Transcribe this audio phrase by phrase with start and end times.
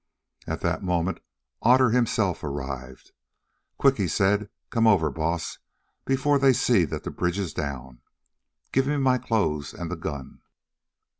[0.47, 1.19] At that moment
[1.61, 3.11] Otter himself arrived.
[3.77, 5.59] "Quick," he said, "come over, Baas,
[6.05, 8.01] before they see that the bridge is down.
[8.71, 10.41] Give me my clothes and the gun."